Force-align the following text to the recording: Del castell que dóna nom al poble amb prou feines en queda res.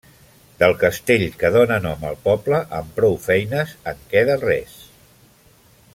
Del 0.61 0.71
castell 0.83 1.25
que 1.43 1.51
dóna 1.57 1.77
nom 1.83 2.07
al 2.11 2.17
poble 2.25 2.63
amb 2.79 2.97
prou 2.97 3.15
feines 3.27 3.77
en 3.93 4.03
queda 4.15 4.43
res. 4.49 4.77